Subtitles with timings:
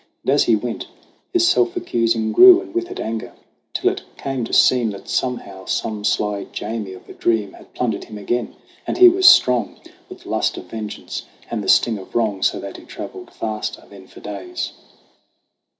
[0.23, 0.87] And as he went
[1.31, 3.33] his self accusing grew And with it, anger;
[3.75, 8.05] till it came to seem That somehow some sly Jamie of a dream Had plundered
[8.05, 8.55] him again;
[8.87, 9.79] and he was strong
[10.09, 14.07] With lust of vengeance and the sting of wrong, So that he travelled faster than
[14.07, 14.73] for days.